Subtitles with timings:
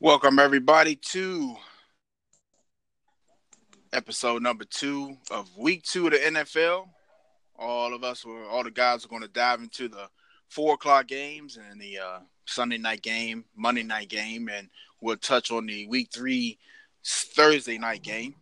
[0.00, 1.54] Welcome everybody to
[3.92, 6.88] episode number two of week two of the NFL.
[7.56, 10.08] All of us, were, all the guys, are going to dive into the
[10.48, 14.68] four o'clock games and the uh, Sunday night game, Monday night game, and
[15.00, 16.58] we'll touch on the week three
[17.04, 18.34] Thursday night game.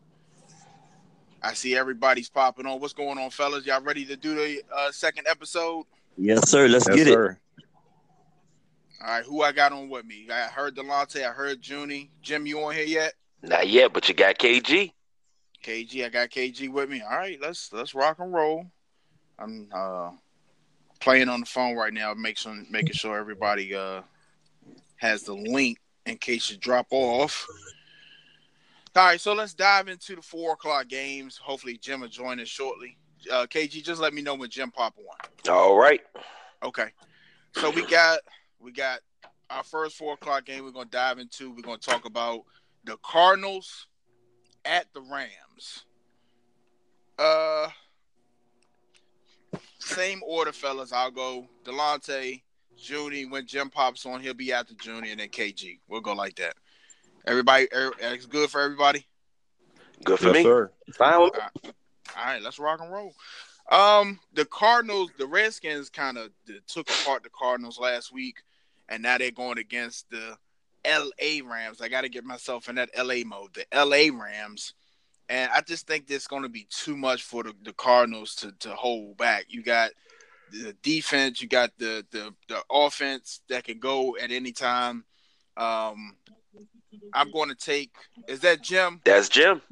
[1.42, 2.80] I see everybody's popping on.
[2.80, 3.66] What's going on, fellas?
[3.66, 5.84] Y'all ready to do the uh, second episode?
[6.16, 6.68] Yes, sir.
[6.68, 7.30] Let's yes, get sir.
[7.32, 7.38] it.
[9.02, 10.28] All right, who I got on with me?
[10.30, 11.24] I heard Delonte.
[11.26, 12.10] I heard Junie.
[12.20, 13.14] Jim, you on here yet?
[13.42, 14.92] Not yet, but you got KG.
[15.64, 17.00] KG, I got KG with me.
[17.00, 18.66] All right, let's let's rock and roll.
[19.38, 20.10] I'm uh,
[21.00, 24.02] playing on the phone right now, making making sure everybody uh,
[24.96, 27.46] has the link in case you drop off.
[28.96, 31.38] All right, so let's dive into the four o'clock games.
[31.38, 32.98] Hopefully, Jim will join us shortly.
[33.32, 35.52] Uh, KG, just let me know when Jim pop on.
[35.52, 36.00] All right.
[36.62, 36.88] Okay.
[37.54, 38.20] So we got
[38.60, 39.00] we got
[39.48, 40.64] our first four o'clock game.
[40.64, 41.50] We're gonna dive into.
[41.50, 42.42] We're gonna talk about
[42.84, 43.86] the Cardinals
[44.64, 45.84] at the Rams.
[47.18, 47.68] Uh,
[49.78, 50.92] same order, fellas.
[50.92, 52.42] I'll go Delonte,
[52.76, 53.26] Junie.
[53.26, 55.80] When Jim pops on, he'll be after Junie, and then KG.
[55.88, 56.54] We'll go like that.
[57.26, 59.06] Everybody, it's good for everybody.
[60.04, 60.42] Good for yes, me.
[60.42, 60.70] Sir.
[60.94, 61.12] Fine.
[61.14, 61.74] All right.
[62.16, 63.12] All right, let's rock and roll.
[63.70, 66.30] Um, the Cardinals, the Redskins, kind of
[66.66, 68.36] took apart the Cardinals last week
[68.90, 70.36] and now they're going against the
[70.86, 71.80] LA Rams.
[71.80, 73.54] I got to get myself in that LA mode.
[73.54, 74.74] The LA Rams.
[75.28, 78.52] And I just think there's going to be too much for the, the Cardinals to,
[78.60, 79.46] to hold back.
[79.48, 79.92] You got
[80.50, 85.04] the defense, you got the, the, the offense that can go at any time.
[85.56, 86.16] Um,
[87.14, 87.92] I'm going to take.
[88.26, 89.00] Is that Jim?
[89.04, 89.62] That's Jim.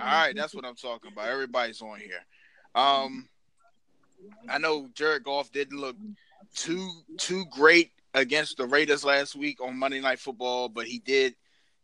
[0.00, 1.28] All right, that's what I'm talking about.
[1.28, 2.24] Everybody's on here.
[2.74, 3.28] Um,
[4.48, 5.96] I know Jared Goff didn't look
[6.54, 11.34] too too great against the Raiders last week on Monday Night Football, but he did.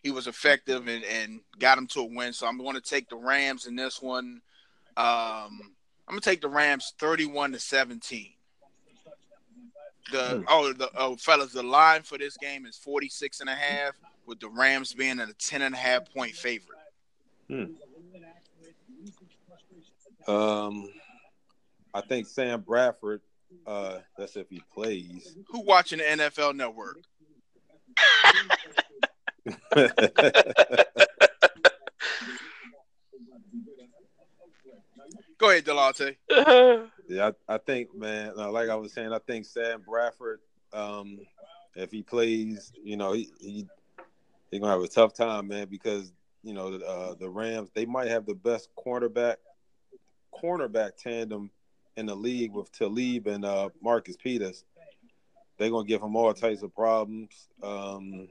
[0.03, 2.33] He was effective and, and got him to a win.
[2.33, 4.41] So I'm going to take the Rams in this one.
[4.97, 5.75] Um,
[6.07, 8.33] I'm going to take the Rams 31 to 17.
[10.13, 10.43] The hmm.
[10.49, 13.95] oh the oh fellas, the line for this game is 46 and a half,
[14.25, 16.79] with the Rams being at a 10 and a half point favorite.
[17.49, 17.65] Hmm.
[20.29, 20.89] Um,
[21.93, 23.21] I think Sam Bradford
[23.67, 25.37] uh, that's if he plays.
[25.49, 26.99] Who watching the NFL Network?
[35.39, 36.17] Go ahead, Delonte.
[37.09, 40.41] yeah, I, I, think, man, uh, like I was saying, I think Sam Bradford,
[40.73, 41.19] um,
[41.75, 43.67] if he plays, you know, he, he
[44.51, 48.09] he's gonna have a tough time, man, because you know uh, the Rams they might
[48.09, 49.37] have the best cornerback
[50.35, 51.51] cornerback tandem
[51.97, 54.65] in the league with Talib and uh, Marcus Peters.
[55.59, 57.49] They're gonna give him all types of problems.
[57.63, 58.29] Um,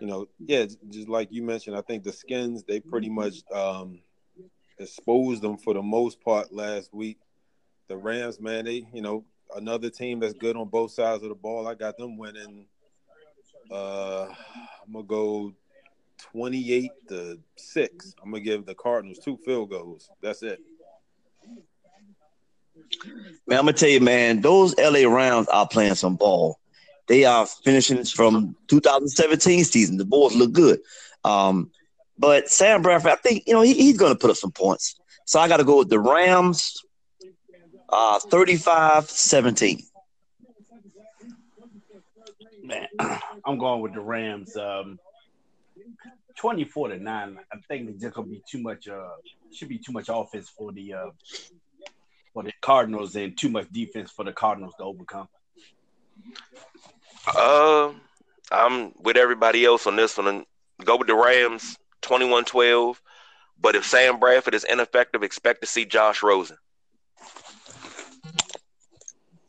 [0.00, 4.00] you know, yeah, just like you mentioned, I think the Skins they pretty much um,
[4.78, 7.18] exposed them for the most part last week.
[7.88, 9.24] The Rams, man, they you know
[9.56, 11.66] another team that's good on both sides of the ball.
[11.66, 12.66] I got them winning.
[13.70, 14.26] Uh,
[14.86, 15.54] I'm gonna go
[16.18, 18.14] 28 to six.
[18.22, 20.10] I'm gonna give the Cardinals two field goals.
[20.20, 20.60] That's it.
[23.46, 26.58] Man, I'm gonna tell you, man, those LA Rams are playing some ball.
[27.06, 29.98] They are finishing from 2017 season.
[29.98, 30.80] The boys look good.
[31.24, 31.70] Um,
[32.18, 34.98] but Sam Bradford, I think, you know, he, he's gonna put up some points.
[35.26, 36.82] So I gotta go with the Rams
[37.90, 39.82] uh 35-17.
[42.62, 42.88] Man,
[43.44, 44.56] I'm going with the Rams.
[44.56, 44.98] Um
[46.36, 47.38] 24 to 9.
[47.52, 49.10] I think it's just gonna be too much uh
[49.52, 51.10] should be too much offense for the uh
[52.34, 55.28] for the Cardinals and too much defense for the Cardinals to overcome?
[57.34, 57.92] Uh,
[58.50, 60.44] I'm with everybody else on this one.
[60.84, 62.96] Go with the Rams 21-12.
[63.58, 66.58] But if Sam Bradford is ineffective, expect to see Josh Rosen.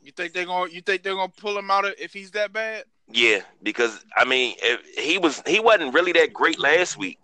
[0.00, 0.70] You think they're gonna?
[0.70, 2.84] You think they're gonna pull him out if he's that bad?
[3.10, 7.18] Yeah, because I mean, if he was, he wasn't really that great last week.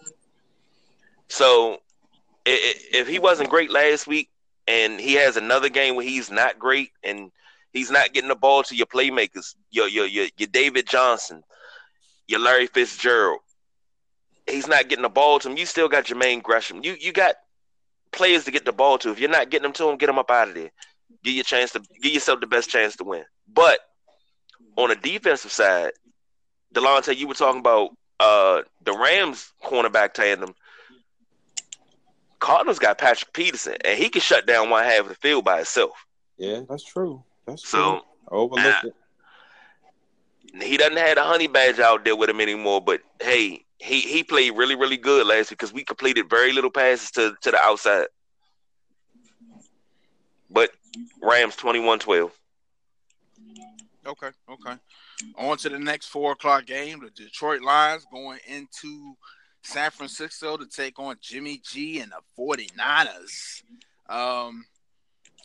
[1.29, 1.79] So,
[2.45, 4.32] if he wasn't great last week,
[4.67, 7.31] and he has another game where he's not great and
[7.73, 11.43] he's not getting the ball to your playmakers, your your your, your David Johnson,
[12.27, 13.41] your Larry Fitzgerald.
[14.49, 15.57] He's not getting the ball to him.
[15.57, 16.83] You still got Jermaine Gresham.
[16.83, 17.37] You you got
[18.13, 19.11] players to get the ball to.
[19.11, 20.71] If you're not getting them to him, get them up out of there.
[21.25, 23.25] Give your chance to give yourself the best chance to win.
[23.53, 23.81] But
[24.77, 25.93] on the defensive side,
[26.75, 30.55] Delonte, you were talking about uh, the Rams cornerback tandem.
[32.43, 35.59] Cardinals got Patrick Peterson, and he can shut down one half of the field by
[35.59, 35.93] himself.
[36.37, 37.23] Yeah, that's true.
[37.47, 38.01] That's so true.
[38.37, 38.95] Overlook it.
[40.61, 42.81] he doesn't have a honey badge out there with him anymore.
[42.81, 46.71] But hey, he he played really really good last week because we completed very little
[46.71, 48.07] passes to to the outside.
[50.51, 50.71] But
[51.23, 52.33] Rams 21-12.
[54.05, 54.75] Okay, okay.
[55.39, 57.01] On to the next four o'clock game.
[57.01, 59.15] The Detroit Lions going into
[59.63, 63.63] San Francisco to take on Jimmy G and the 49ers.
[64.09, 64.65] Um,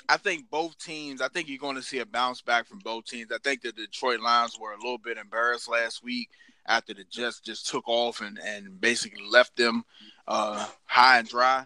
[0.10, 3.06] I think both teams, I think you're going to see a bounce back from both
[3.06, 3.31] teams.
[3.31, 6.30] I think the Detroit Lions were a little bit embarrassed last week
[6.66, 9.84] after the Jets just took off and, and basically left them
[10.28, 11.66] uh, high and dry.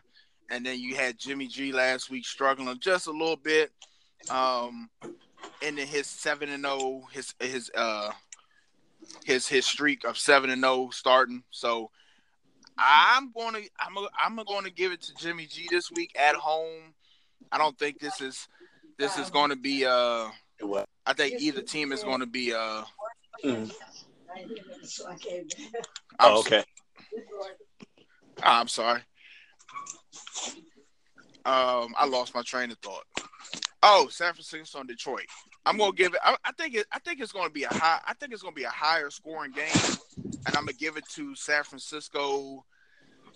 [0.49, 3.71] And then you had Jimmy G last week struggling just a little bit.
[4.29, 4.89] Um,
[5.61, 8.11] in his seven and zero, oh, his his uh
[9.23, 11.43] his his streak of seven and zero oh starting.
[11.51, 11.89] So
[12.77, 16.15] I'm going to I'm a, I'm going to give it to Jimmy G this week
[16.19, 16.93] at home.
[17.51, 18.47] I don't think this is
[18.97, 20.29] this is going to be uh
[21.05, 22.83] I think either team is going to be uh
[23.43, 23.71] mm.
[26.19, 26.63] Oh, okay.
[28.41, 29.01] I'm sorry.
[31.43, 33.03] Um, I lost my train of thought.
[33.83, 35.25] Oh, San Francisco and Detroit.
[35.65, 36.19] I'm gonna give it.
[36.23, 36.87] I, I, think it.
[36.91, 37.99] I think it's gonna be a high.
[38.05, 39.97] I think it's gonna be a higher scoring game,
[40.45, 42.65] and I'm gonna give it to San Francisco.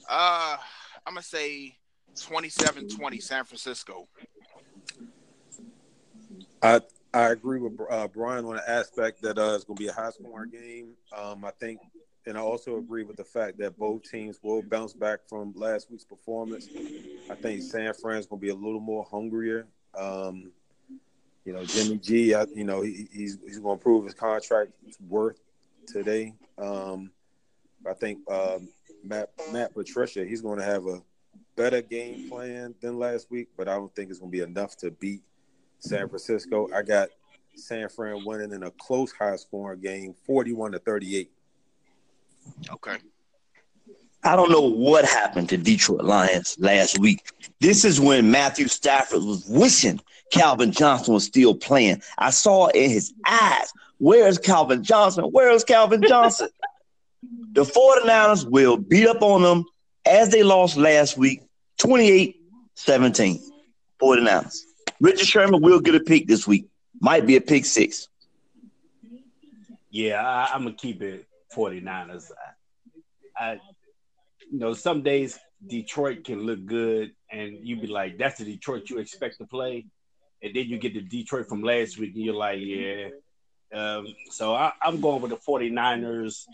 [0.10, 0.58] Uh,
[1.06, 1.78] I'm gonna say
[2.16, 4.08] 27-20 San Francisco.
[6.62, 6.82] I
[7.16, 9.94] I agree with uh, Brian on the aspect that uh, it's going to be a
[9.94, 10.96] high scoring game.
[11.18, 11.80] Um, I think,
[12.26, 15.90] and I also agree with the fact that both teams will bounce back from last
[15.90, 16.68] week's performance.
[17.30, 19.66] I think San Fran's going to be a little more hungrier.
[19.98, 20.52] Um,
[21.46, 24.72] you know, Jimmy G, I, you know, he, he's he's going to prove his contract
[25.08, 25.40] worth
[25.88, 26.34] today.
[26.58, 27.12] Um,
[27.88, 28.68] I think um,
[29.04, 31.02] Matt Matt Patricia, he's going to have a
[31.56, 34.76] better game plan than last week, but I don't think it's going to be enough
[34.78, 35.22] to beat
[35.80, 36.68] San Francisco.
[36.74, 37.10] I got
[37.56, 41.32] San Fran winning in a close, high scoring game, 41 to 38.
[42.72, 42.98] Okay.
[44.24, 47.22] I don't know what happened to Detroit Lions last week.
[47.62, 50.00] This is when Matthew Stafford was wishing
[50.32, 52.02] Calvin Johnson was still playing.
[52.18, 55.26] I saw in his eyes, where's Calvin Johnson?
[55.26, 56.50] Where's Calvin Johnson?
[57.56, 59.66] the 49ers will beat up on them
[60.06, 61.42] as they lost last week,
[61.78, 62.42] 28
[62.76, 63.40] 17.
[64.02, 64.60] 49ers.
[65.00, 66.68] Richard Sherman will get a pick this week.
[67.00, 68.10] Might be a pick six.
[69.90, 71.26] Yeah, I, am gonna keep it
[71.56, 72.32] 49ers.
[73.38, 73.54] I, I,
[74.52, 78.90] you know, some days Detroit can look good, and you'd be like, "That's the Detroit
[78.90, 79.86] you expect to play,"
[80.46, 83.10] and then you get the Detroit from last week, and you're like, "Yeah."
[83.74, 86.46] Um, so I, am going with the 49ers.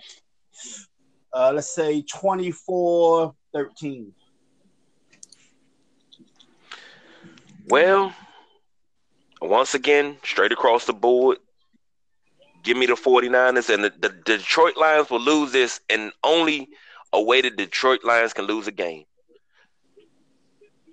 [1.34, 4.14] Uh, let's say 24 13.
[7.68, 8.14] Well,
[9.42, 11.38] once again, straight across the board,
[12.64, 13.74] give me the 49ers.
[13.74, 16.70] And the, the, the Detroit Lions will lose this, and only
[17.14, 19.04] a way the Detroit Lions can lose a game.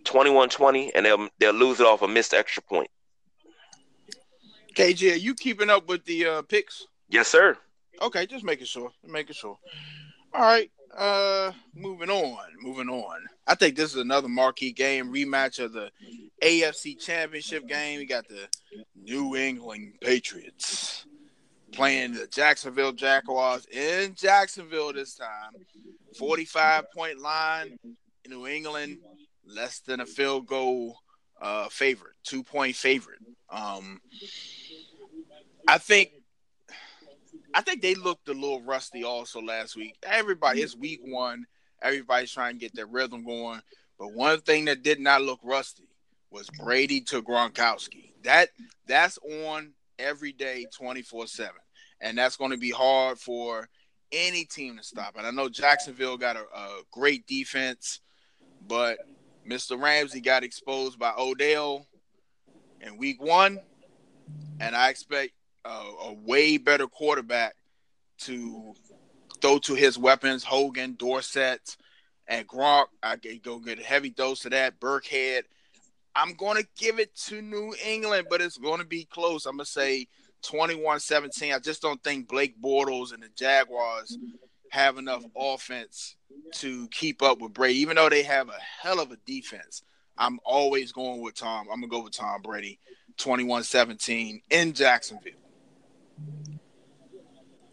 [0.08, 2.90] 21-20, and they'll they'll lose it off a missed extra point.
[4.74, 6.86] KJ, are you keeping up with the uh, picks?
[7.08, 7.56] Yes, sir.
[8.00, 8.90] Okay, just making sure.
[9.04, 9.58] Making sure.
[10.32, 10.70] All right.
[10.96, 12.38] Uh, moving on.
[12.60, 13.20] Moving on.
[13.46, 15.90] I think this is another marquee game rematch of the
[16.42, 17.98] AFC Championship game.
[17.98, 18.48] We got the
[18.94, 21.06] New England Patriots
[21.72, 25.52] playing the Jacksonville Jaguars in Jacksonville this time.
[26.18, 27.78] 45 point line.
[28.28, 28.98] New England,
[29.44, 30.98] less than a field goal
[31.40, 33.20] uh, favorite, two point favorite.
[33.50, 34.00] Um,
[35.66, 36.12] I think
[37.54, 39.96] I think they looked a little rusty also last week.
[40.02, 41.46] Everybody, it's week one.
[41.82, 43.60] Everybody's trying to get their rhythm going.
[43.98, 45.88] But one thing that did not look rusty
[46.30, 48.12] was Brady to Gronkowski.
[48.24, 48.50] That
[48.86, 51.60] that's on every day, twenty four seven,
[52.00, 53.68] and that's going to be hard for
[54.12, 55.16] any team to stop.
[55.16, 58.00] And I know Jacksonville got a, a great defense,
[58.66, 58.98] but
[59.48, 59.80] Mr.
[59.80, 61.86] Ramsey got exposed by Odell
[62.80, 63.60] in week one,
[64.60, 65.32] and I expect
[65.64, 67.54] a, a way better quarterback
[68.18, 68.74] to
[69.40, 71.76] throw to his weapons, Hogan, Dorsett,
[72.26, 72.86] and Gronk.
[73.02, 74.80] I can go get a heavy dose of that.
[74.80, 75.42] Burkhead.
[76.14, 79.46] I'm going to give it to New England, but it's going to be close.
[79.46, 80.08] I'm going to say
[80.42, 81.52] 21 17.
[81.52, 84.18] I just don't think Blake Bortles and the Jaguars
[84.70, 86.16] have enough offense
[86.54, 89.82] to keep up with Brady, even though they have a hell of a defense.
[90.16, 91.68] I'm always going with Tom.
[91.72, 92.78] I'm to go with Tom Brady
[93.18, 95.32] 21 17 in Jacksonville.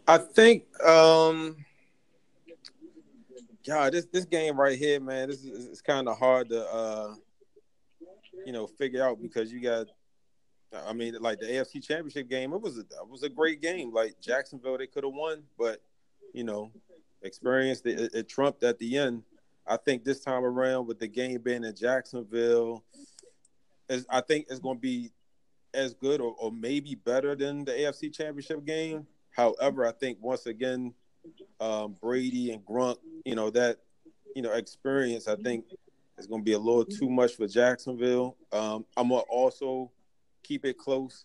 [0.06, 1.56] I think um
[3.64, 7.14] yeah, this this game right here, man, this is it's kind of hard to uh
[8.44, 9.88] you know figure out because you got
[10.86, 13.92] I mean, like the AFC Championship game, it was a it was a great game.
[13.92, 15.80] Like Jacksonville, they could have won, but
[16.32, 16.70] you know,
[17.26, 19.22] experience it, it trumped at the end.
[19.66, 22.84] I think this time around with the game being in Jacksonville,
[23.88, 25.12] is I think it's going to be
[25.74, 29.06] as good or, or maybe better than the AFC Championship game.
[29.30, 30.94] However, I think once again,
[31.60, 33.78] um, Brady and Gronk, you know that
[34.34, 35.64] you know experience, I think
[36.18, 38.36] is going to be a little too much for Jacksonville.
[38.52, 39.90] Um, I'm gonna also
[40.42, 41.24] keep it close.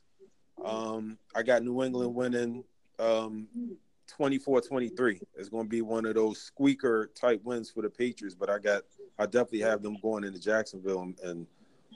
[0.63, 2.63] Um, I got New England winning
[2.99, 3.47] um,
[4.19, 5.21] 24-23.
[5.35, 8.59] It's going to be one of those squeaker type wins for the Patriots, but I
[8.59, 8.83] got
[9.19, 11.47] I definitely have them going into Jacksonville and, and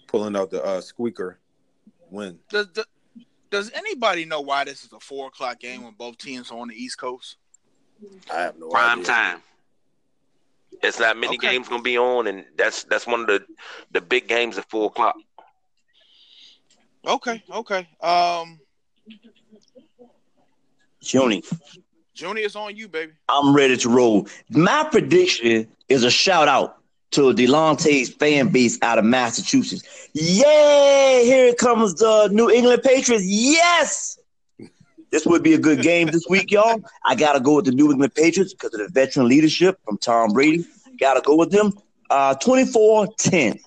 [0.07, 1.39] pulling out the uh, squeaker
[2.10, 2.38] win.
[2.50, 2.86] Does, does
[3.50, 6.67] does anybody know why this is a four o'clock game when both teams are on
[6.67, 7.38] the East Coast?
[8.31, 9.05] I have no Prime idea.
[9.05, 9.41] time.
[10.84, 11.48] It's not many Okay.
[11.48, 13.45] games gonna be on, and that's that's one of the
[13.91, 15.15] the big games at four o'clock.
[17.07, 17.88] Okay, okay.
[18.01, 18.60] Um,
[22.15, 23.12] Joni, Junior's on you, baby.
[23.27, 24.27] I'm ready to roll.
[24.50, 26.77] My prediction is a shout out
[27.12, 29.84] to Delonte's fan base out of Massachusetts.
[30.13, 31.22] Yay!
[31.25, 33.25] Here comes the New England Patriots.
[33.25, 34.17] Yes!
[35.12, 36.81] This would be a good game this week, y'all.
[37.05, 40.31] I gotta go with the New England Patriots because of the veteran leadership from Tom
[40.34, 40.65] Brady.
[41.00, 41.74] Gotta go with them.
[42.10, 43.60] Uh 24-10.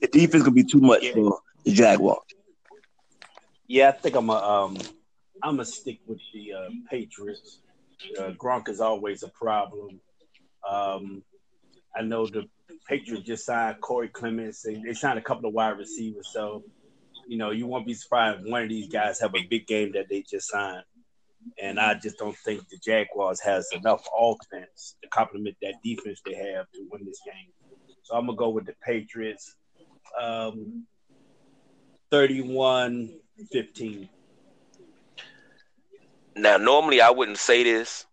[0.00, 2.18] The defense gonna be too much for the Jaguars.
[3.66, 4.76] Yeah, I think I'm a um
[5.42, 7.60] I'm gonna stick with the uh, Patriots.
[8.18, 10.00] Uh, Gronk is always a problem.
[10.68, 11.22] Um,
[11.96, 12.48] I know the
[12.88, 14.62] Patriots just signed Corey Clements.
[14.62, 16.62] They, they signed a couple of wide receivers, so
[17.26, 19.92] you know you won't be surprised if one of these guys have a big game
[19.92, 20.84] that they just signed.
[21.62, 26.34] And I just don't think the Jaguars has enough offense to complement that defense they
[26.34, 27.52] have to win this game.
[28.02, 29.54] So I'm gonna go with the Patriots.
[30.18, 30.86] Um,
[32.14, 34.08] 31-15.
[36.36, 38.06] Now, normally I wouldn't say this,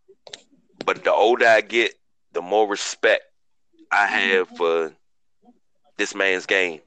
[0.86, 1.94] but the older I get,
[2.34, 3.24] the more respect
[3.92, 4.56] I have mm-hmm.
[4.56, 4.94] for
[5.98, 6.82] this man's game.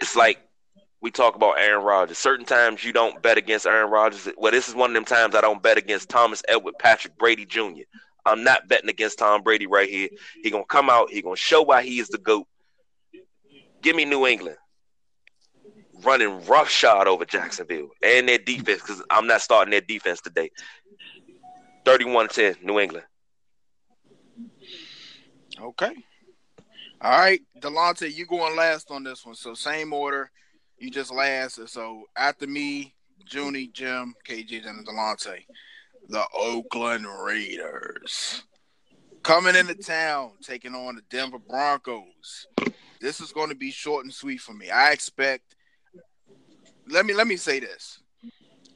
[0.00, 0.38] It's like
[1.00, 2.18] we talk about Aaron Rodgers.
[2.18, 4.28] Certain times you don't bet against Aaron Rodgers.
[4.36, 7.44] Well, this is one of them times I don't bet against Thomas Edward Patrick Brady
[7.44, 7.82] Jr.
[8.24, 10.08] I'm not betting against Tom Brady right here.
[10.42, 11.10] He gonna come out.
[11.10, 12.46] He gonna show why he is the goat.
[13.80, 14.56] Give me New England
[16.02, 20.50] running roughshod over Jacksonville and their defense because I'm not starting their defense today.
[21.84, 23.06] 31-10, New England.
[25.60, 25.92] Okay.
[27.00, 29.34] All right, Delonte, you going last on this one.
[29.34, 30.30] So same order.
[30.78, 31.68] You just last.
[31.68, 32.94] So after me,
[33.30, 35.44] Junie, Jim, KG, and Delonte.
[36.08, 38.42] The Oakland Raiders.
[39.22, 42.46] Coming into town, taking on the Denver Broncos.
[43.00, 44.70] This is going to be short and sweet for me.
[44.70, 45.54] I expect
[46.90, 48.00] let me let me say this.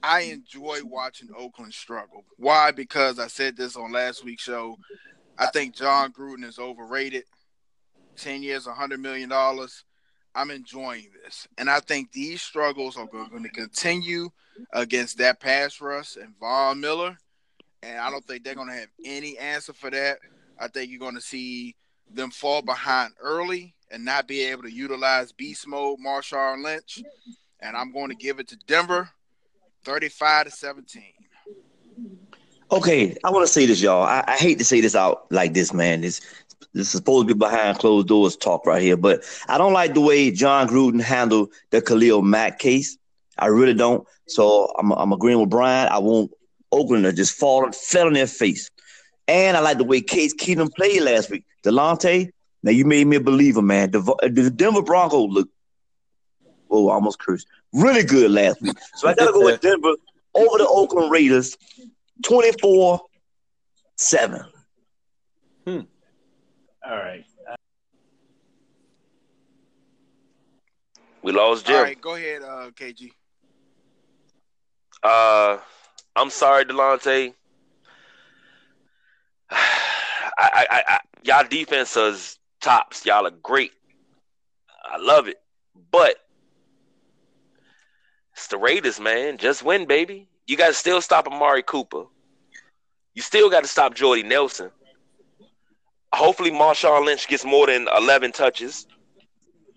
[0.02, 2.24] I enjoy watching Oakland struggle.
[2.36, 2.72] Why?
[2.72, 4.76] Because I said this on last week's show.
[5.38, 7.24] I think Jon Gruden is overrated.
[8.16, 9.30] 10 years, $100 million.
[10.34, 11.46] I'm enjoying this.
[11.56, 14.30] And I think these struggles are going to continue
[14.72, 17.16] against that pass rush and Von Miller.
[17.82, 20.18] And I don't think they're going to have any answer for that.
[20.58, 21.76] I think you're going to see
[22.10, 27.02] them fall behind early and not be able to utilize beast mode, Marshawn Lynch.
[27.62, 29.08] And I'm going to give it to Denver
[29.84, 31.02] 35 to 17.
[32.72, 34.02] Okay, I want to say this, y'all.
[34.02, 36.00] I, I hate to say this out like this, man.
[36.00, 36.20] This
[36.74, 39.92] this is supposed to be behind closed doors talk right here, but I don't like
[39.92, 42.96] the way Jon Gruden handled the Khalil Mack case.
[43.38, 44.06] I really don't.
[44.26, 45.88] So I'm I'm agreeing with Brian.
[45.88, 46.30] I want
[46.72, 48.70] Oakland to just fall fell on their face.
[49.28, 51.44] And I like the way Case Keenum played last week.
[51.62, 52.30] Delonte,
[52.62, 53.90] now you made me a believer, man.
[53.90, 55.48] The, the Denver Broncos look,
[56.72, 58.76] oh, I almost cursed, really good last week.
[58.96, 59.94] So I got to go with Denver
[60.34, 61.56] over the Oakland Raiders
[62.24, 63.00] 24
[63.96, 64.42] 7.
[65.66, 65.80] Hmm.
[66.84, 67.24] All right.
[71.22, 71.76] We lost Jim.
[71.76, 73.12] All right, go ahead, uh, KG.
[75.04, 75.58] Uh,
[76.16, 77.32] I'm sorry, Delonte.
[79.50, 79.56] I,
[80.36, 83.06] I, I, I, y'all defense is tops.
[83.06, 83.72] Y'all are great.
[84.84, 85.40] I love it,
[85.92, 86.16] but
[88.42, 89.38] it's the Raiders, man.
[89.38, 90.28] Just win, baby.
[90.48, 92.06] You got to still stop Amari Cooper.
[93.14, 94.72] You still got to stop Jordy Nelson.
[96.12, 98.88] Hopefully, Marshawn Lynch gets more than 11 touches.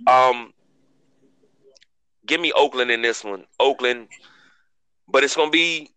[0.07, 0.51] Um,
[2.25, 3.45] give me Oakland in this one.
[3.59, 4.07] Oakland,
[5.07, 5.91] but it's going to be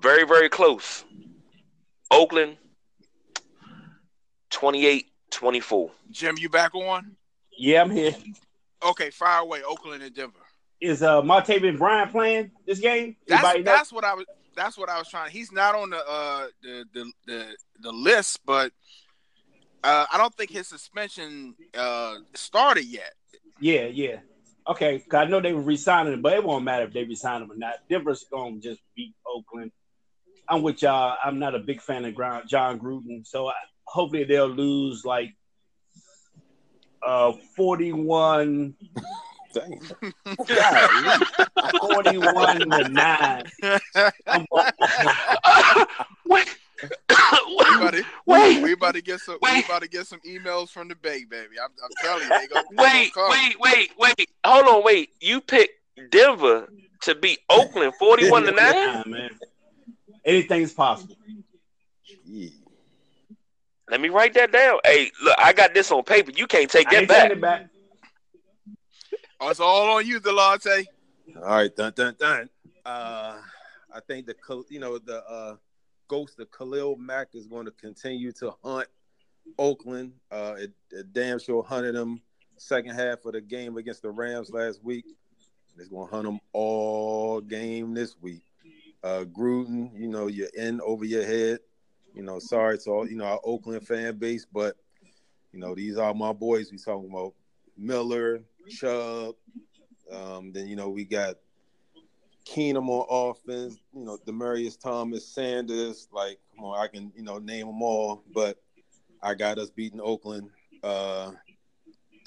[0.00, 1.04] very, very close.
[2.10, 2.56] Oakland,
[4.48, 5.90] 28 24.
[6.10, 7.14] Jim, you back on?
[7.58, 8.14] Yeah, I'm here.
[8.82, 9.62] Okay, fire away.
[9.62, 10.45] Oakland and Denver.
[10.80, 13.16] Is uh Martavis Bryant playing this game?
[13.26, 13.72] That's Anybody know?
[13.72, 15.30] that's what I was that's what I was trying.
[15.30, 17.46] He's not on the uh the the the,
[17.80, 18.72] the list, but
[19.84, 23.12] uh, I don't think his suspension uh started yet.
[23.60, 24.16] Yeah, yeah.
[24.68, 27.52] Okay, I know they were resigning him, but it won't matter if they resign him
[27.52, 27.74] or not.
[27.88, 29.70] Denver's gonna just beat Oakland.
[30.48, 31.16] I'm with y'all.
[31.22, 33.54] I'm not a big fan of Ground, Jon Gruden, so I,
[33.84, 35.34] hopefully they'll lose like
[37.02, 38.74] uh 41
[39.56, 39.80] Dang.
[41.80, 43.42] 41 to 9.
[44.26, 44.72] I'm going-
[46.26, 46.48] Wait.
[46.78, 48.62] We about to, Wait.
[48.62, 51.56] we about to get some we about to get some emails from the Bay, baby.
[51.62, 54.28] I'm, I'm telling you, they gonna, Wait, gonna wait, wait, wait.
[54.44, 55.10] Hold on, wait.
[55.20, 55.72] You picked
[56.10, 56.68] Denver
[57.02, 58.56] to beat Oakland 41 to 9?
[58.56, 59.30] Nah, man.
[60.24, 61.16] Anything's possible.
[62.26, 62.50] Yeah.
[63.88, 64.78] Let me write that down.
[64.84, 66.32] Hey, look, I got this on paper.
[66.34, 67.40] You can't take that back.
[67.40, 67.68] back.
[69.40, 70.86] It's all on you, Delonte.
[71.36, 72.48] All right, dun dun dun.
[72.84, 73.38] Uh,
[73.92, 74.34] I think the
[74.70, 75.56] you know the uh,
[76.08, 78.88] ghost of Khalil Mack is going to continue to hunt
[79.58, 80.12] Oakland.
[80.30, 82.20] Uh, it, it damn sure hunted him
[82.56, 85.04] second half of the game against the Rams last week.
[85.78, 88.42] It's going to hunt him all game this week.
[89.04, 91.58] Uh, Gruden, you know you're in over your head.
[92.14, 94.76] You know, sorry to all you know our Oakland fan base, but
[95.52, 96.72] you know these are my boys.
[96.72, 97.34] We talking about
[97.76, 99.34] Miller, Chubb.
[100.12, 101.36] Um, then you know we got
[102.46, 103.78] Keenum on offense.
[103.94, 106.08] You know Demaryius Thomas, Sanders.
[106.12, 108.62] Like, come on, I can you know name them all, but
[109.22, 110.50] I got us beating Oakland,
[110.82, 111.32] uh,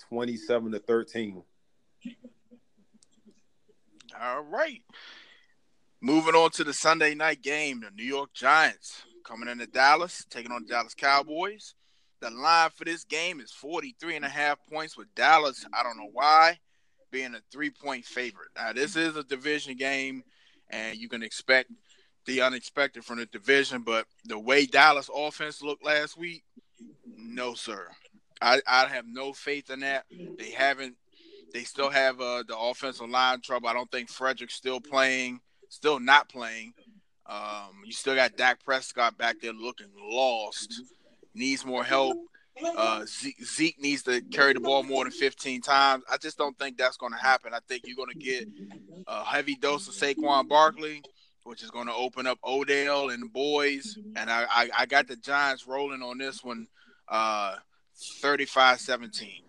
[0.10, 1.44] twenty-seven to thirteen.
[4.20, 4.82] All right.
[6.02, 10.52] Moving on to the Sunday night game, the New York Giants coming into Dallas, taking
[10.52, 11.76] on the Dallas Cowboys.
[12.22, 15.66] The line for this game is 43 and a half points with Dallas.
[15.74, 16.60] I don't know why,
[17.12, 18.50] being a three point favorite.
[18.56, 20.24] Now, this is a division game,
[20.70, 21.72] and you can expect
[22.26, 26.44] the unexpected from the division, but the way Dallas offense looked last week,
[27.06, 27.88] no, sir.
[28.42, 30.06] I, I have no faith in that.
[30.38, 30.96] They haven't
[31.54, 33.70] they still have uh, the offensive line trouble.
[33.70, 36.74] I don't think Frederick's still playing, still not playing.
[37.26, 40.82] Um, you still got Dak Prescott back there looking lost,
[41.40, 42.18] needs more help.
[42.76, 46.04] Uh, Zeke, needs to carry the ball more than 15 times.
[46.12, 47.54] I just don't think that's going to happen.
[47.54, 48.48] I think you're going to get
[49.08, 51.02] a heavy dose of Saquon Barkley,
[51.46, 53.98] which is going to open up Odell and the boys.
[54.18, 56.68] And I, I, I got the Giants rolling on this one,
[57.08, 57.56] uh,
[57.98, 59.42] 35-17.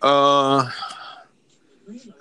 [0.00, 0.70] Uh,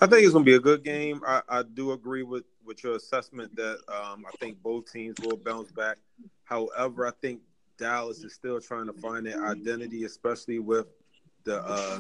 [0.01, 1.21] I think it's gonna be a good game.
[1.27, 5.37] I, I do agree with with your assessment that um, I think both teams will
[5.37, 5.97] bounce back.
[6.43, 7.39] However, I think
[7.77, 10.87] Dallas is still trying to find their identity, especially with
[11.45, 11.99] the uh,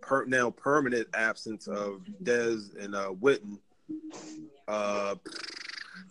[0.00, 3.58] per, now permanent absence of Dez and uh, Witten.
[4.68, 5.14] Uh,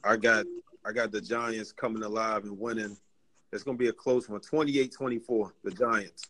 [0.04, 0.46] I got
[0.86, 2.98] I got the Giants coming alive and winning.
[3.52, 6.24] It's gonna be a close one, 28-24, The Giants.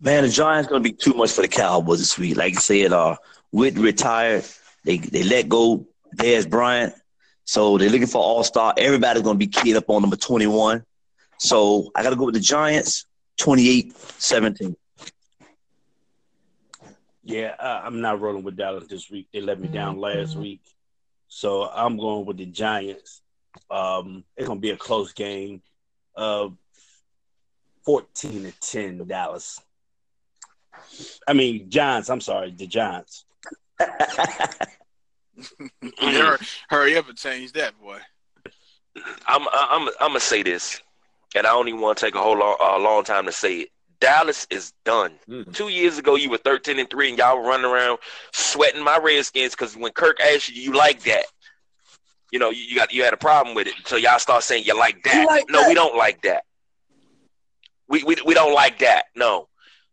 [0.00, 2.36] Man, the Giants gonna be too much for the Cowboys this week.
[2.36, 3.16] Like I said, uh,
[3.50, 4.44] Witt retired.
[4.84, 6.94] They they let go Dez Bryant,
[7.44, 8.74] so they're looking for all star.
[8.76, 10.84] Everybody's gonna be keyed up on number twenty one.
[11.38, 13.06] So I gotta go with the Giants,
[13.38, 14.76] 28-17.
[17.24, 19.28] Yeah, uh, I'm not rolling with Dallas this week.
[19.32, 20.60] They let me down last week,
[21.28, 23.22] so I'm going with the Giants.
[23.70, 25.62] Um, it's gonna be a close game.
[26.14, 26.50] Uh,
[27.84, 29.60] 14 to 10 Dallas.
[31.26, 32.10] I mean Giants.
[32.10, 33.24] I'm sorry, the Giants.
[35.98, 37.98] Hurry, hurry up and change that, boy.
[39.26, 40.80] I'm I'm I'm gonna say this,
[41.34, 43.60] and I don't even want to take a whole long, uh, long time to say
[43.60, 43.68] it.
[44.00, 45.12] Dallas is done.
[45.28, 45.52] Mm.
[45.54, 47.98] Two years ago, you were 13 and three, and y'all were running around
[48.32, 51.24] sweating my Redskins because when Kirk asked you, you like that.
[52.30, 54.64] You know, you, you got you had a problem with it, so y'all start saying
[54.64, 55.14] you like that.
[55.14, 55.68] You like no, that?
[55.68, 56.44] we don't like that.
[57.88, 59.06] We we, we don't like that.
[59.16, 59.48] No,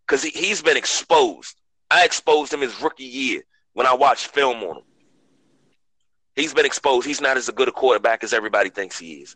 [0.06, 1.56] because he, he's been exposed.
[1.90, 4.84] I exposed him his rookie year when I watch film on him.
[6.36, 7.06] He's been exposed.
[7.06, 9.36] He's not as good a quarterback as everybody thinks he is.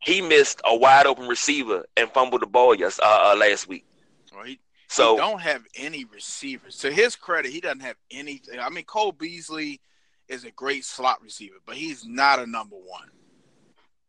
[0.00, 3.86] He missed a wide open receiver and fumbled the ball yes uh, uh, last week.
[4.34, 4.58] Well, he, he
[4.88, 6.78] So don't have any receivers.
[6.78, 8.58] To his credit, he doesn't have anything.
[8.60, 9.80] I mean, Cole Beasley
[10.28, 13.08] is a great slot receiver, but he's not a number one.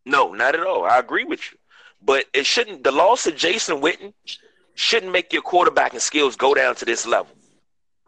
[0.05, 0.85] no, not at all.
[0.85, 1.57] I agree with you,
[2.01, 2.83] but it shouldn't.
[2.83, 4.13] The loss of Jason Witten
[4.75, 7.33] shouldn't make your quarterbacking skills go down to this level.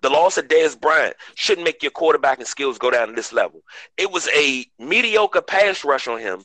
[0.01, 3.61] The loss of Dez Bryant shouldn't make your quarterbacking skills go down to this level.
[3.97, 6.43] It was a mediocre pass rush on him.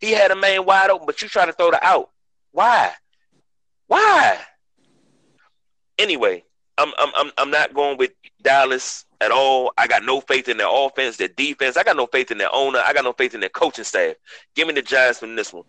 [0.00, 2.10] He had a man wide open, but you try to throw the out.
[2.52, 2.92] Why?
[3.86, 4.38] Why?
[5.98, 6.44] Anyway,
[6.78, 8.12] I'm I'm I'm I'm not going with
[8.42, 9.72] Dallas at all.
[9.78, 11.76] I got no faith in their offense, their defense.
[11.76, 12.82] I got no faith in their owner.
[12.84, 14.14] I got no faith in their coaching staff.
[14.54, 15.64] Give me the Giants in this one.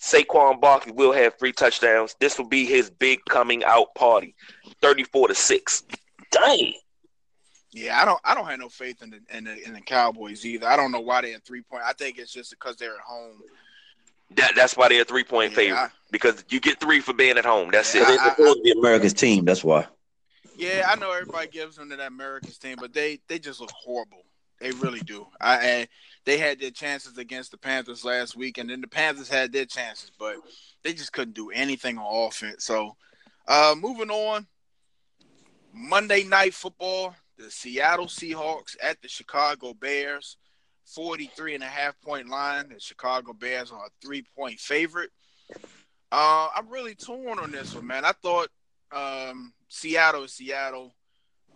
[0.00, 2.16] Saquon Barkley will have three touchdowns.
[2.20, 4.34] This will be his big coming out party.
[4.80, 5.82] 34 to 6.
[6.30, 6.72] Dang.
[7.72, 8.20] Yeah, I don't.
[8.24, 10.66] I don't have no faith in the in the, in the Cowboys either.
[10.66, 11.84] I don't know why they're three point.
[11.86, 13.36] I think it's just because they're at home.
[14.36, 17.12] That, that's why they're a three point Yeah, favorite I- because you get three for
[17.12, 17.70] being at home.
[17.70, 18.06] That's Yeah, it.
[18.08, 19.44] They're I- supposed to be America's team.
[19.44, 19.86] That's why.
[20.56, 23.70] Yeah, I know everybody gives them to that Americans team, but they they just look
[23.70, 24.24] horrible.
[24.60, 25.26] They really do.
[25.40, 25.88] I
[26.24, 29.64] they had their chances against the Panthers last week, and then the Panthers had their
[29.64, 30.36] chances, but
[30.82, 32.64] they just couldn't do anything on offense.
[32.64, 32.96] So,
[33.48, 34.46] uh, moving on,
[35.72, 40.36] Monday night football, the Seattle Seahawks at the Chicago Bears,
[40.84, 42.68] 43 and a half point line.
[42.68, 45.10] The Chicago Bears are a three point favorite.
[46.12, 48.04] Uh, I'm really torn on this one, man.
[48.04, 48.48] I thought
[48.92, 50.94] um, Seattle Seattle.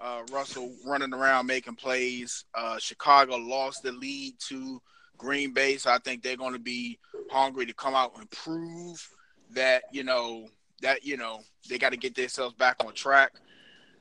[0.00, 2.44] Uh, Russell running around making plays.
[2.54, 4.80] Uh, Chicago lost the lead to
[5.16, 6.98] Green Bay, so I think they're going to be
[7.30, 9.08] hungry to come out and prove
[9.50, 10.48] that you know
[10.82, 13.32] that you know they got to get themselves back on track.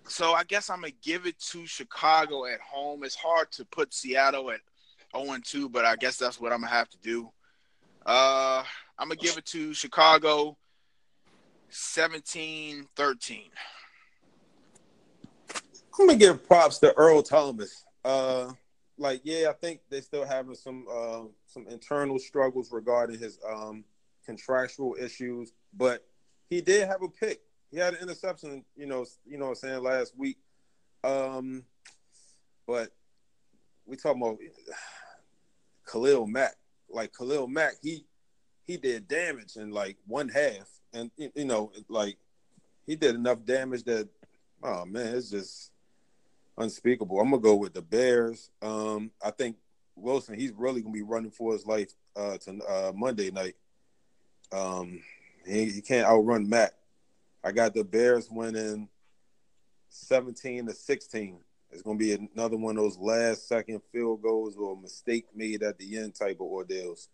[0.07, 3.03] So I guess I'm gonna give it to Chicago at home.
[3.03, 4.59] It's hard to put Seattle at
[5.15, 7.29] 0 2, but I guess that's what I'm gonna have to do.
[8.05, 8.63] Uh,
[8.97, 10.57] I'm gonna give it to Chicago
[11.69, 13.43] 17 13.
[15.99, 17.85] I'm gonna give props to Earl Thomas.
[18.03, 18.51] Uh,
[18.97, 23.83] like, yeah, I think they're still having some uh, some internal struggles regarding his um,
[24.25, 26.05] contractual issues, but
[26.49, 27.41] he did have a pick.
[27.71, 30.37] He had an interception, you know, you know what I'm saying, last week.
[31.03, 31.63] Um,
[32.67, 32.89] but
[33.85, 34.37] we talking about
[35.85, 36.55] Khalil Mack.
[36.89, 38.05] Like Khalil Mack, he
[38.65, 42.17] he did damage in like one half, and you you know, like
[42.85, 44.07] he did enough damage that
[44.63, 45.72] oh man, it's just
[46.57, 47.19] unspeakable.
[47.19, 48.49] I'm gonna go with the Bears.
[48.61, 49.57] Um, I think
[49.95, 53.55] Wilson, he's really gonna be running for his life uh, to uh, Monday night.
[54.51, 55.01] Um,
[55.45, 56.73] he, he can't outrun Matt.
[57.43, 58.87] I got the Bears winning
[59.89, 61.39] 17 to 16.
[61.71, 65.77] It's gonna be another one of those last second field goals or mistake made at
[65.77, 67.09] the end type of ordeals.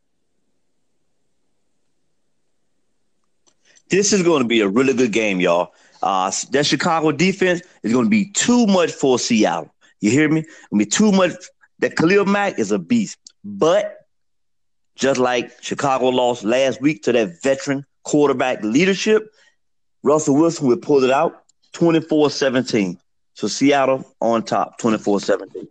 [3.89, 5.73] This is going to be a really good game, y'all.
[6.01, 9.73] Uh, that Chicago defense is going to be too much for Seattle.
[10.01, 10.41] You hear me?
[10.41, 11.31] I mean, too much.
[11.79, 13.99] That Khalil Mack is a beast, but
[14.95, 19.31] just like Chicago lost last week to that veteran quarterback leadership,
[20.03, 22.97] Russell Wilson will pull it out 24-17.
[23.33, 25.67] So Seattle on top, 24-17.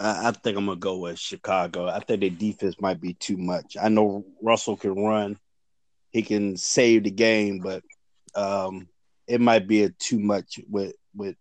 [0.00, 1.88] I, I think I'm gonna go with Chicago.
[1.88, 3.76] I think their defense might be too much.
[3.80, 5.38] I know Russell can run,
[6.10, 7.84] he can save the game, but
[8.34, 8.88] um,
[9.26, 11.36] it might be a too much with with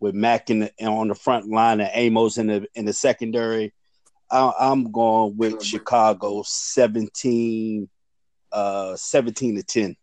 [0.00, 3.72] with Mack in the, on the front line and Amos in the in the secondary.
[4.30, 7.88] I, I'm going with Chicago 17,
[8.52, 9.96] uh, 17 to 10.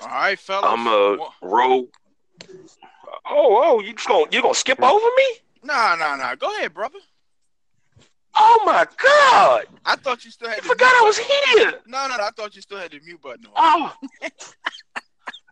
[0.00, 0.64] All right, fellas.
[0.66, 1.88] I'm a Wha- roll.
[3.26, 5.24] Oh, oh, you just gonna you gonna skip over me?
[5.62, 6.34] Nah, nah, nah.
[6.34, 6.98] Go ahead, brother.
[8.36, 9.66] Oh my god!
[9.84, 11.58] I thought you still had I the forgot mute I was button.
[11.70, 11.80] here.
[11.86, 12.24] No, no, no.
[12.24, 13.52] I thought you still had the mute button on.
[13.56, 13.94] Oh.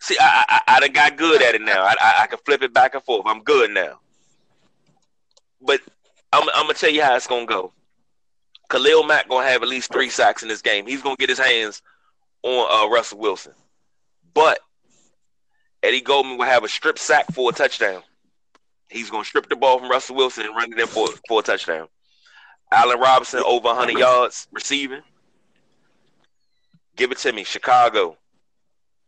[0.01, 1.85] See, I, I I done got good at it now.
[1.85, 3.23] I, I I can flip it back and forth.
[3.27, 4.01] I'm good now.
[5.61, 5.81] But
[6.33, 7.73] I'm I'm gonna tell you how it's gonna go.
[8.69, 10.87] Khalil Mack gonna have at least three sacks in this game.
[10.87, 11.83] He's gonna get his hands
[12.43, 13.53] on uh, Russell Wilson.
[14.35, 14.59] But
[15.83, 18.03] Eddie Goldman will have a strip sack for a touchdown.
[18.89, 21.43] He's gonna strip the ball from Russell Wilson and run it in for, for a
[21.43, 21.87] touchdown.
[22.73, 25.03] Allen Robinson over 100 yards receiving.
[26.97, 28.17] Give it to me, Chicago.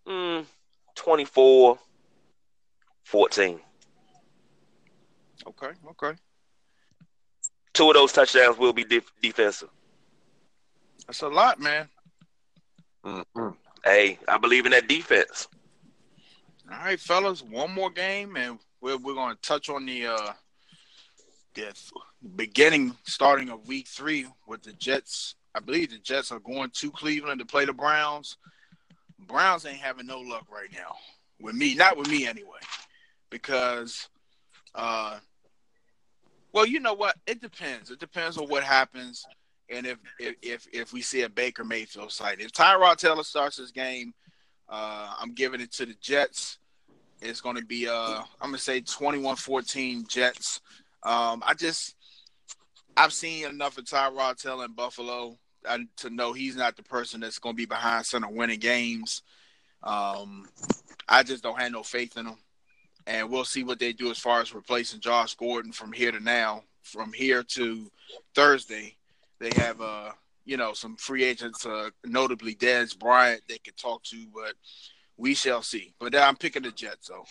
[0.07, 0.45] Mm,
[0.95, 1.79] 24
[3.05, 3.61] 14.
[5.47, 6.19] Okay, okay.
[7.73, 9.69] Two of those touchdowns will be def- defensive.
[11.07, 11.89] That's a lot, man.
[13.85, 15.49] Hey, I believe in that defense.
[16.71, 17.43] All right, fellas.
[17.43, 20.33] One more game, and we're we're gonna touch on the uh
[21.55, 21.75] the
[22.37, 25.37] beginning, starting of week three with the Jets.
[25.55, 28.37] I believe the Jets are going to Cleveland to play the Browns.
[29.19, 30.97] Browns ain't having no luck right now
[31.41, 32.59] with me, not with me anyway,
[33.31, 34.09] because
[34.75, 35.19] uh,
[36.53, 37.17] well, you know what?
[37.27, 37.91] It depends.
[37.91, 39.27] It depends on what happens,
[39.69, 42.41] and if if if, if we see a Baker Mayfield site.
[42.41, 44.15] If Tyrod Taylor starts this game,
[44.69, 46.59] uh, I'm giving it to the Jets.
[47.21, 50.61] It's going to be uh, I'm gonna say 21-14 Jets.
[51.05, 51.95] Um, I just
[52.97, 57.39] I've seen enough of Tyrod in Buffalo uh, to know he's not the person that's
[57.39, 59.23] going to be behind center winning games.
[59.83, 60.49] Um,
[61.09, 62.37] I just don't have no faith in him,
[63.07, 66.21] and we'll see what they do as far as replacing Josh Gordon from here to
[66.21, 66.63] now.
[66.83, 67.91] From here to
[68.35, 68.95] Thursday,
[69.39, 70.13] they have uh
[70.45, 74.55] you know some free agents, uh, notably Dez Bryant, they could talk to, but
[75.17, 75.95] we shall see.
[75.99, 77.25] But I'm picking the Jets, though.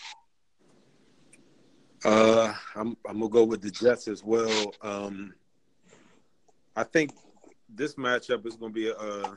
[2.06, 4.74] Uh, I'm I'm gonna go with the Jets as well.
[4.82, 5.34] Um,
[6.76, 7.12] I think
[7.70, 9.36] this matchup is gonna be a uh,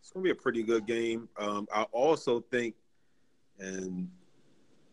[0.00, 1.28] it's gonna be a pretty good game.
[1.38, 2.74] Um, I also think,
[3.60, 4.10] and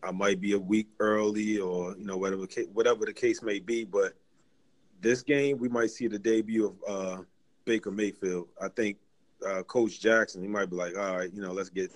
[0.02, 3.84] I might be a week early, or you know whatever whatever the case may be,
[3.84, 4.12] but
[5.00, 7.22] this game we might see the debut of uh,
[7.64, 8.48] Baker Mayfield.
[8.60, 8.98] I think
[9.44, 11.90] uh, Coach Jackson he might be like, all right, you know, let's get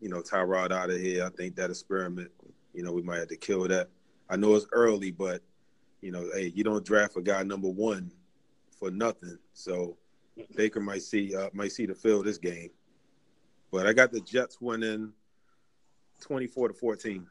[0.00, 1.24] you know Tyrod out of here.
[1.24, 2.30] I think that experiment,
[2.74, 3.88] you know, we might have to kill that.
[4.28, 5.42] I know it's early, but
[6.00, 8.10] you know, hey, you don't draft a guy number one
[8.78, 9.38] for nothing.
[9.54, 9.96] So
[10.54, 12.70] Baker might see uh, might see the field this game.
[13.72, 15.12] But I got the Jets winning
[16.20, 17.26] twenty four to fourteen.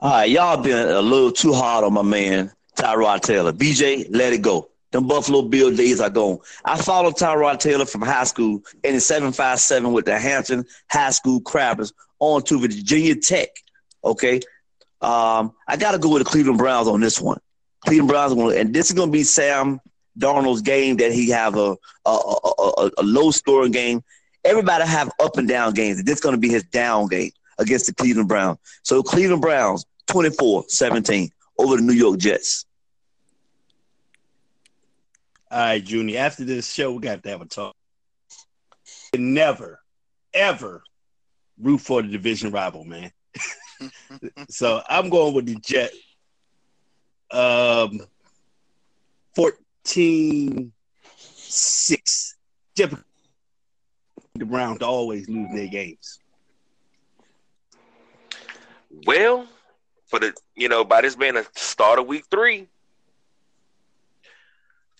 [0.00, 3.52] All right, y'all been a little too hard on my man Tyrod Taylor.
[3.52, 4.70] BJ, let it go.
[4.92, 6.38] Them Buffalo Bill days are gone.
[6.64, 11.40] I followed Tyrod Taylor from high school in the 757 with the Hampton High School
[11.40, 13.48] Crabbers on to Virginia Tech.
[14.04, 14.40] Okay.
[15.00, 17.40] Um, I got to go with the Cleveland Browns on this one.
[17.80, 19.80] Cleveland Browns, and this is going to be Sam
[20.18, 24.02] Darnold's game that he have a a, a, a, a low scoring game.
[24.44, 26.02] Everybody have up and down games.
[26.02, 28.58] This is going to be his down game against the Cleveland Browns.
[28.82, 32.64] So Cleveland Browns 24-17 over the New York Jets.
[35.50, 36.20] All right, Junior.
[36.20, 37.74] After this show, we got to have a talk.
[39.16, 39.80] Never,
[40.34, 40.82] ever
[41.58, 43.10] root for the division rival, man.
[44.48, 45.92] So I'm going with the Jet.
[47.30, 48.00] Um,
[49.34, 50.72] 14
[51.16, 52.36] 6.
[52.74, 53.04] Typical.
[54.34, 56.20] The Browns always lose their games.
[59.06, 59.46] Well,
[60.06, 62.66] for the you know, by this being a start of week three,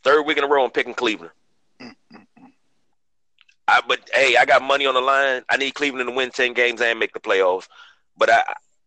[0.02, 1.32] third week in a row, I'm picking Cleveland.
[3.68, 5.42] I, but hey, I got money on the line.
[5.48, 7.68] I need Cleveland to win ten games and make the playoffs.
[8.16, 8.42] But I,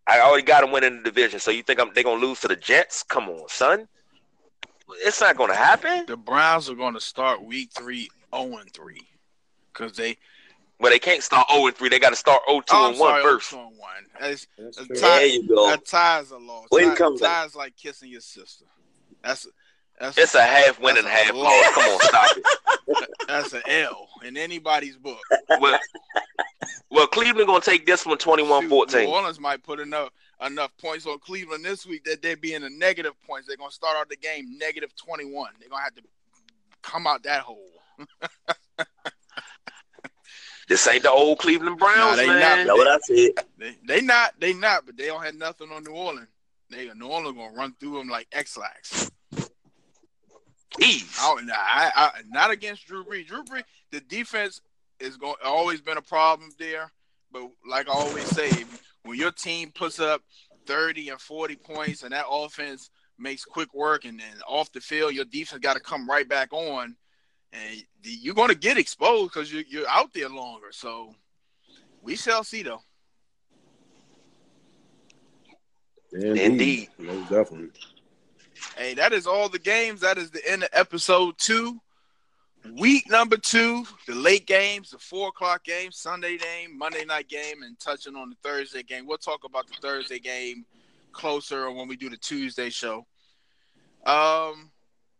[0.08, 1.40] I already got them winning the division.
[1.40, 3.04] So you think I'm, they're gonna lose to the Jets?
[3.04, 3.88] Come on, son.
[5.04, 6.06] It's not gonna happen.
[6.08, 9.02] The Browns are gonna start week three 0 and 3.
[9.74, 10.18] Because they
[10.80, 11.90] well, they can't start 0 and 3.
[11.90, 13.52] They got to start 0 2 oh, and 1 first.
[13.52, 13.72] 0 1.
[14.20, 14.96] That's, That's a true.
[14.96, 15.74] tie, There you go.
[15.74, 16.66] A tie's a loss.
[16.70, 17.44] When tie, comes that?
[17.44, 18.66] tie's like kissing your sister.
[19.24, 19.48] That's
[20.00, 21.46] that's It's a half win and That's half a loss.
[21.46, 21.76] loss.
[21.76, 23.10] Come on, stop it.
[23.28, 25.20] that's an L in anybody's book.
[25.50, 25.80] Well, well,
[27.12, 28.94] Cleveland gonna take this one 21-14.
[28.94, 30.10] New Orleans might put enough
[30.46, 33.48] enough points on Cleveland this week that they'd be in the negative points.
[33.48, 35.52] They're gonna start out the game negative twenty one.
[35.60, 36.02] They're gonna have to
[36.82, 37.70] come out that hole.
[40.72, 42.66] This ain't the old Cleveland Browns, they man.
[42.66, 43.46] That's what I said.
[43.58, 46.30] They they not they not, but they don't have nothing on New Orleans.
[46.70, 49.12] They New Orleans gonna run through them like Ex-Lax.
[50.80, 51.18] Ease.
[51.20, 53.28] I, I, I, not against Drew Brees.
[53.28, 54.62] Drew Brees, the defense
[55.02, 56.90] is going always been a problem there.
[57.32, 58.52] But like I always say,
[59.04, 60.22] when your team puts up
[60.66, 65.14] thirty and forty points, and that offense makes quick work, and then off the field,
[65.14, 66.96] your defense got to come right back on,
[67.54, 70.68] and you're going to get exposed because you're, you're out there longer.
[70.72, 71.14] So
[72.02, 72.82] we shall see, though.
[76.14, 76.90] Indeed.
[76.98, 77.70] Most definitely.
[78.78, 80.02] Hey, that is all the games.
[80.02, 81.80] That is the end of episode two.
[82.70, 87.64] Week number two, the late games, the four o'clock game, Sunday game, Monday night game,
[87.64, 89.08] and touching on the Thursday game.
[89.08, 90.66] We'll talk about the Thursday game
[91.12, 93.06] closer when we do the Tuesday show.
[94.06, 94.72] Um,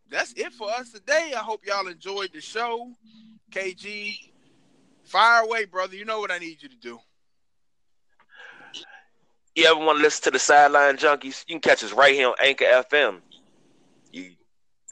[0.08, 1.32] that's it for us today.
[1.36, 2.92] I hope y'all enjoyed the show.
[3.50, 4.30] KG,
[5.04, 5.96] fire away, brother.
[5.96, 6.98] You know what I need you to do.
[9.54, 11.44] You ever want to listen to the Sideline Junkies?
[11.46, 13.20] You can catch us right here on Anchor FM.
[14.10, 14.30] You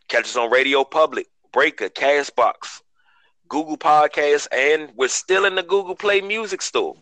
[0.09, 2.83] catch us on Radio Public, Breaker, Castbox,
[3.49, 6.97] Google Podcasts, and we're still in the Google Play Music Store.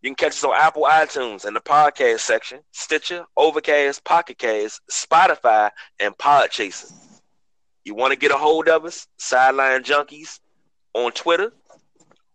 [0.00, 4.80] You can catch us on Apple iTunes in the podcast section, Stitcher, Overcast, Pocket Cast,
[4.90, 6.92] Spotify, and Podchaser.
[7.84, 9.08] You want to get a hold of us?
[9.16, 10.40] Sideline Junkies
[10.94, 11.52] on Twitter,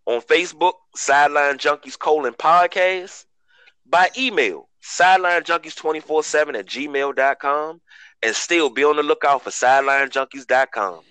[0.06, 3.26] on Facebook, Sideline Junkies colon podcast,
[3.86, 7.82] by email, Sideline Junkies 24 7 at gmail.com,
[8.24, 11.02] and still be on the lookout for sidelinejunkies.com.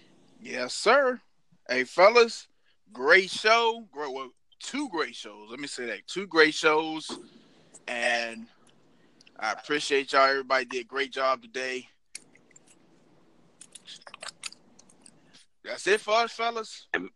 [0.40, 1.20] Yes, sir.
[1.68, 2.48] Hey, fellas,
[2.92, 3.86] great show.
[3.92, 5.48] Great, well, two great shows.
[5.50, 6.06] Let me say that.
[6.08, 7.10] Two great shows.
[7.86, 8.46] And
[9.38, 10.22] I appreciate y'all.
[10.28, 11.88] Everybody did a great job today.
[15.64, 16.86] That's it for us, fellas.
[16.94, 17.08] And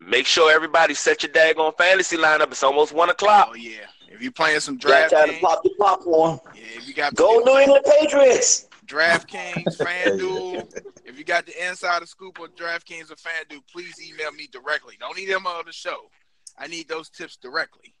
[0.00, 2.46] make sure everybody set your daggone fantasy lineup.
[2.50, 3.48] It's almost one o'clock.
[3.50, 3.86] Oh yeah.
[4.08, 6.40] If you're playing some You gotta draft try to pop the popcorn.
[6.54, 8.68] yeah, if you got Go New England Patriots.
[8.92, 10.68] DraftKings, FanDuel.
[11.06, 14.96] if you got the insider scoop on DraftKings or FanDuel, please email me directly.
[15.00, 16.10] Don't need them on the show.
[16.58, 17.94] I need those tips directly.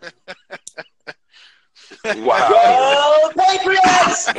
[2.04, 3.30] Wow.
[3.34, 4.28] Go Patriots!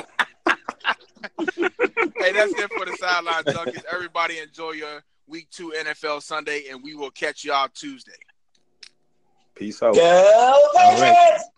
[2.17, 3.83] Hey, that's it for the sideline junkies.
[3.91, 8.11] Everybody enjoy your week two NFL Sunday, and we will catch y'all Tuesday.
[9.55, 9.95] Peace out.
[9.95, 10.57] Go.
[10.75, 11.49] Patriots!